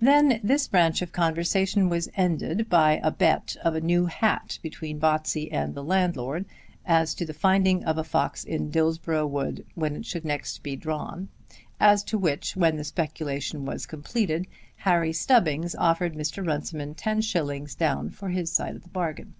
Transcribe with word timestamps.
Then 0.00 0.40
this 0.42 0.66
branch 0.68 1.02
of 1.02 1.10
the 1.10 1.16
conversation 1.18 1.90
was 1.90 2.08
ended 2.16 2.70
by 2.70 2.98
a 3.04 3.10
bet 3.10 3.56
of 3.62 3.74
a 3.74 3.80
new 3.82 4.06
hat 4.06 4.58
between 4.62 4.98
Botsey 4.98 5.52
and 5.52 5.74
the 5.74 5.84
landlord 5.84 6.46
as 6.86 7.14
to 7.16 7.26
the 7.26 7.34
finding 7.34 7.84
of 7.84 7.98
a 7.98 8.02
fox 8.04 8.42
in 8.42 8.70
Dillsborough 8.70 9.26
Wood 9.26 9.66
when 9.74 9.96
it 9.96 10.06
should 10.06 10.24
next 10.24 10.62
be 10.62 10.76
drawn; 10.76 11.28
as 11.78 12.02
to 12.04 12.16
which, 12.16 12.56
when 12.56 12.78
the 12.78 12.84
speculation 12.84 13.66
was 13.66 13.84
completed, 13.84 14.46
Harry 14.76 15.12
Stubbings 15.12 15.74
offered 15.74 16.14
Mr. 16.14 16.42
Runciman 16.46 16.94
ten 16.94 17.20
shillings 17.20 17.74
down 17.74 18.08
for 18.08 18.30
his 18.30 18.50
side 18.50 18.74
of 18.76 18.82
the 18.82 18.88
bargain. 18.88 19.34